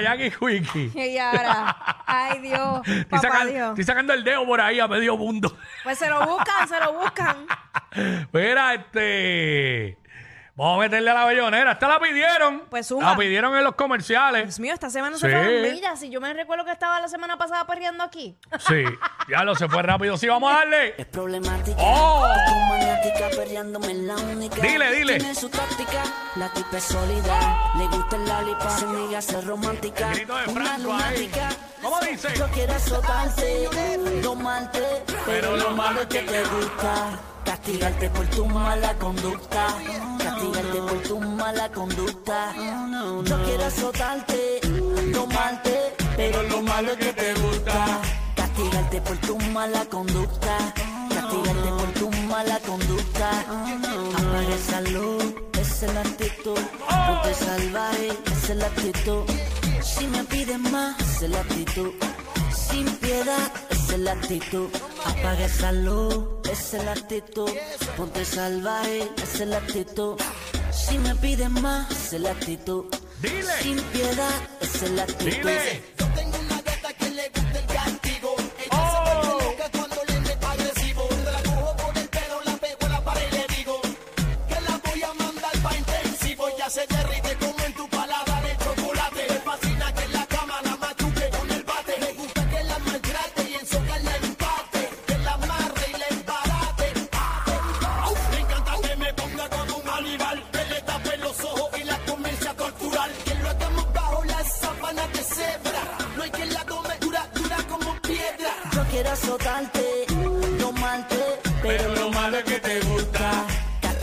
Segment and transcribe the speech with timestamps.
[0.00, 0.90] Jackie Quickie.
[1.10, 1.76] Y ahora,
[2.06, 3.68] ay Dios, Estoy, papá sacan- Dios.
[3.70, 5.54] estoy sacando el dedo por ahí a medio mundo.
[5.84, 7.36] Pues se lo buscan, se lo buscan.
[8.32, 9.98] Mira, este.
[10.54, 11.72] Vamos a meterle a la bellonera.
[11.72, 12.64] Esta la pidieron.
[12.68, 13.12] Pues suma.
[13.12, 14.44] La pidieron en los comerciales.
[14.44, 15.22] Dios mío, esta semana Sí.
[15.22, 16.02] se fueron millas.
[16.02, 18.36] Y yo me recuerdo que estaba la semana pasada perreando aquí.
[18.60, 18.84] Sí,
[19.28, 20.16] ya lo se fue rápido.
[20.16, 20.94] Sí, vamos a darle.
[20.98, 21.76] Es problemática.
[21.78, 22.26] ¡Oh!
[22.46, 24.62] Tu maniática perreándome en la única.
[24.62, 25.18] Dile, dile.
[25.18, 26.02] Tiene su táctica.
[26.36, 27.72] La tipa es sólida.
[27.76, 28.70] Le gusta el lollipop.
[28.70, 30.10] Se niega a ser romántica.
[30.10, 31.48] El grito de Una lunática.
[31.82, 32.28] ¿Cómo dice?
[32.36, 33.68] Yo quiero azotarte,
[34.22, 37.18] domarte, pero lo malo es que te gusta.
[37.44, 39.66] Castigarte por tu mala conducta.
[40.22, 42.54] Castigarte por tu mala conducta.
[43.24, 44.60] Yo quiero azotarte,
[45.12, 48.00] domarte, pero lo malo es que te gusta.
[48.54, 50.58] Castigarte por tu mala conducta.
[51.08, 53.30] Castigarte por tu mala conducta.
[53.40, 55.24] Apaga esa luz,
[55.58, 56.58] esa es la actitud.
[57.06, 59.24] Ponte salvaje, esa es la actitud.
[59.82, 61.92] Si me pides más, esa es la actitud.
[62.54, 64.68] Sin piedad, esa es la actitud.
[65.06, 66.18] Apaga esa luz,
[66.50, 67.50] esa es la actitud.
[67.96, 70.16] Ponte salvaje, esa es la actitud.
[70.70, 72.84] Si me pides más, esa es la actitud.
[73.62, 75.48] Sin piedad, esa es la actitud.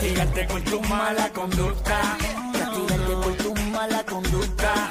[0.00, 2.00] Castigarte por tu mala conducta.
[2.58, 4.88] Castigarte por tu mala conducta.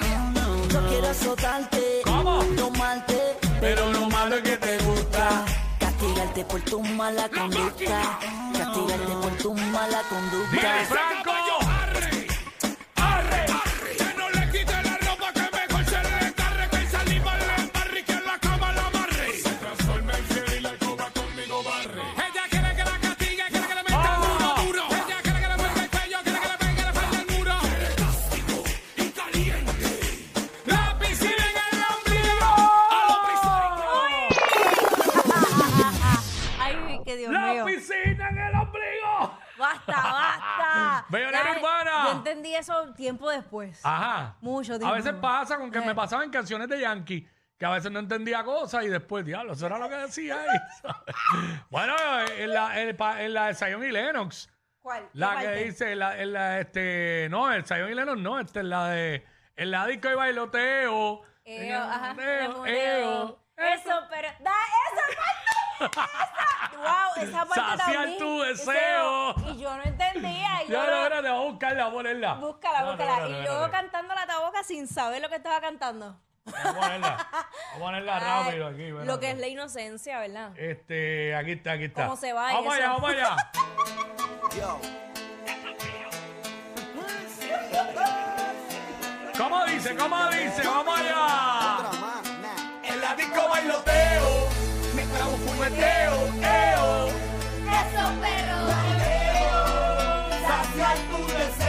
[0.71, 2.43] Yo quiero azotarte, ¿Cómo?
[2.55, 3.19] domarte,
[3.59, 5.45] pero lo malo es que te gusta.
[5.79, 8.19] Castigarte por tu mala conducta.
[8.55, 11.38] Castigarte por tu mala conducta.
[37.19, 37.65] Dios La mío.
[37.65, 39.39] piscina en el ombligo.
[39.57, 41.05] Basta, basta.
[41.09, 42.03] Bellonera Ya, urbana.
[42.05, 43.85] Yo entendí eso tiempo después.
[43.85, 44.35] Ajá.
[44.41, 44.95] Mucho A tiempo.
[44.95, 45.85] veces pasa con que Eh.
[45.85, 49.53] me pasaba en canciones de Yankee, que a veces no entendía cosas y después, diablo,
[49.53, 50.59] eso era lo que decía ahí.
[51.69, 51.93] bueno,
[52.37, 54.49] en la, en, pa- en la de Zion y Lennox,
[54.81, 55.03] ¿Cuál?
[55.11, 55.63] ¿Qué la que parte?
[55.65, 59.25] dice, la, en la, este, no, el Zion y Lennox no, este es la de,
[59.57, 61.21] en la disco y bailoteo.
[61.43, 62.13] en el ajá.
[62.13, 63.09] bailoteo, Eo.
[63.09, 63.39] eo.
[63.57, 64.29] Eso, pero.
[64.39, 64.51] ¡Da!
[64.51, 65.01] ¡Esa!
[65.79, 67.23] ¡Wow!
[67.23, 68.17] Esa parte Saciar también.
[68.19, 69.35] tu deseo.
[69.53, 70.63] Y yo no entendía.
[70.63, 72.33] Y yo Ya, no- no, espérate, vamos a buscarla, vamos a ponerla.
[72.35, 73.15] Búscala, No, búscala.
[73.15, 73.71] no, no, y no, yo no, no.
[73.71, 76.17] cantando la taboca sin saber lo que estaba cantando.
[76.45, 78.81] Vamos a ponerla, vamos a ponerla Ay, rápido aquí.
[78.83, 79.05] espérate.
[79.05, 80.57] lo que es la inocencia, ¿verdad?
[80.57, 82.03] Este, aquí está, aquí está.
[82.05, 82.83] ¿Cómo se va Vamos eso?
[82.83, 83.35] allá, vamos allá.
[89.37, 89.95] ¿Cómo dice?
[89.95, 90.61] ¿Cómo dice?
[90.67, 91.91] Vamos allá.
[92.83, 94.49] En la disco bailoteo,
[95.19, 97.07] trago fumeteo, eo.
[97.79, 98.59] ¡Eso, perro!
[100.47, 101.68] Saciar tu deseo.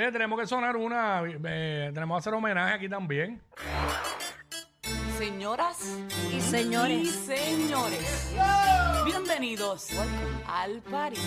[0.00, 1.22] Oye, tenemos que sonar una.
[1.26, 3.38] eh, tenemos que hacer homenaje aquí también.
[5.18, 5.76] Señoras
[6.34, 7.02] Y señores.
[7.02, 8.32] y señores,
[9.04, 9.88] bienvenidos
[10.46, 11.20] al party.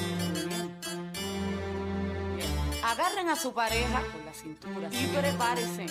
[2.36, 2.50] Bien.
[2.84, 5.86] Agarren a su pareja por la cintura y prepárense.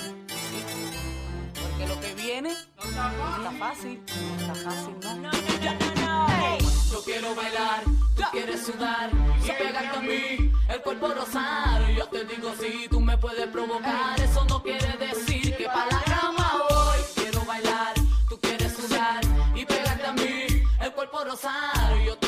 [1.55, 5.15] Porque lo que viene no está fácil, no está fácil, no.
[5.15, 6.72] No, no, no, no, no.
[6.93, 7.85] Yo quiero bailar,
[8.15, 9.11] tú quieres sudar
[9.43, 11.91] y pegarte a mí, el cuerpo rosar.
[11.91, 16.03] Yo te digo si tú me puedes provocar, eso no quiere decir que para la
[16.03, 16.99] cama voy.
[17.15, 17.95] Quiero bailar,
[18.29, 19.23] tú quieres sudar
[19.55, 21.99] y pegarte a mí, el cuerpo rosar.
[22.05, 22.19] Yo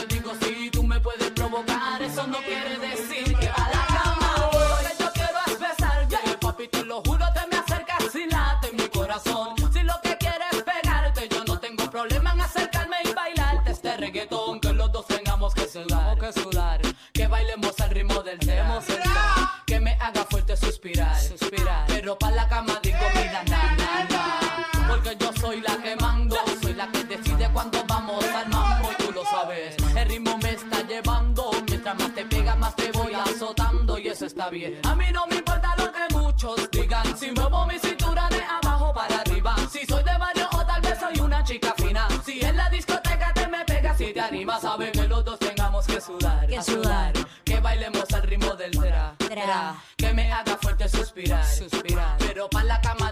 [34.44, 34.80] está bien.
[34.84, 37.16] A mí no me importa lo que muchos digan.
[37.16, 39.56] Si muevo mi cintura de abajo para arriba.
[39.70, 42.06] Si soy de barrio o tal vez soy una chica fina.
[42.24, 45.86] Si en la discoteca te me pegas y te animas, saben que los dos tengamos
[45.86, 46.46] que sudar.
[46.46, 47.12] Que sudar.
[47.44, 49.14] Que bailemos al ritmo del tra.
[49.18, 49.76] Tra.
[49.96, 51.44] Que me haga fuerte suspirar.
[51.46, 52.16] Suspirar.
[52.18, 53.03] Pero para la cama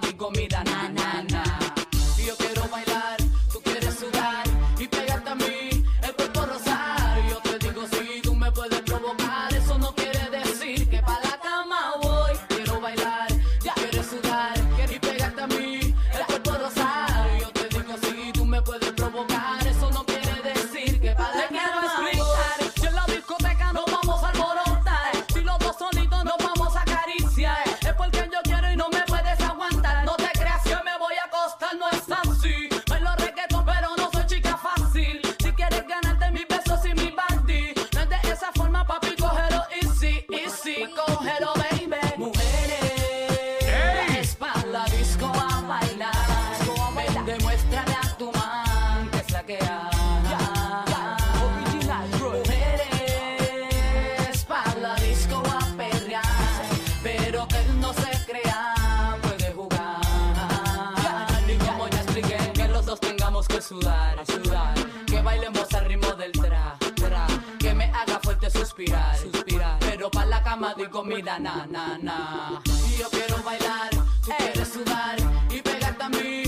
[63.63, 64.75] sudar, sudar,
[65.07, 67.27] que bailemos al ritmo del tra, tra,
[67.59, 69.79] que me haga fuerte suspirar, suspirar.
[69.81, 72.61] Pero pa' la cama digo, mira, na, na, na.
[72.91, 73.91] Y yo quiero bailar,
[74.25, 75.17] tú quieres sudar
[75.49, 76.42] y pegarte a mí,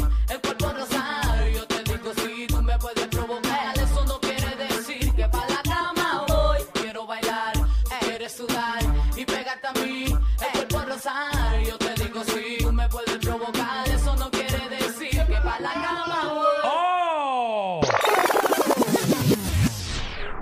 [9.16, 11.61] y pegarte a mí, el cuerpo rosar.
[11.66, 15.73] Yo te digo, si tú me puedes provocar, eso no quiere decir que pa' la
[15.73, 16.47] cama voy.
[16.64, 17.80] ¡Oh!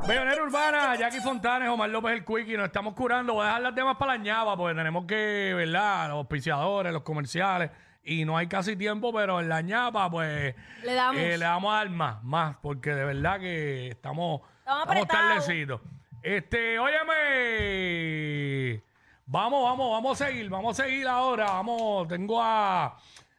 [0.06, 3.34] Bellonera Urbana, Jackie Fontanes, Omar López el Quickie, nos estamos curando.
[3.34, 6.08] Voy a dejar las demás para la ñava porque tenemos que, ¿verdad?
[6.08, 7.70] Los auspiciadores, los comerciales.
[8.04, 10.56] Y no hay casi tiempo, pero en la ñapa, pues.
[10.82, 11.20] Le damos.
[11.22, 14.40] eh, le vamos a dar más, más, porque de verdad que estamos.
[14.58, 15.08] Estamos apretados.
[15.46, 15.80] tardecitos.
[16.22, 18.82] Este, óyeme.
[19.26, 21.46] Vamos, vamos, vamos a seguir, vamos a seguir ahora.
[21.46, 22.96] Vamos, tengo a.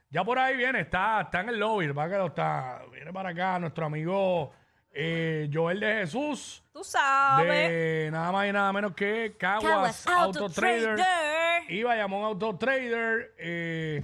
[0.10, 2.82] Ya por ahí viene, está, está en el lobby, va que lo está.
[2.92, 4.52] Viene para acá nuestro amigo
[4.92, 6.64] eh, Joel de Jesús.
[6.72, 7.48] Tú sabes.
[7.48, 10.96] De nada más y nada menos que Caguas, Caguas Auto, Auto Trader.
[10.96, 11.72] Trader.
[11.72, 13.34] Y Bayamón Auto Trader.
[13.40, 14.04] eh,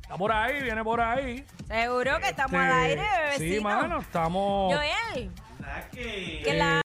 [0.00, 1.44] está por ahí, viene por ahí.
[1.66, 3.02] Seguro que estamos Este, al aire,
[3.36, 4.74] Sí, mano, estamos.
[4.74, 5.30] Joel.
[5.60, 6.54] ¿Sabes qué?
[6.54, 6.80] La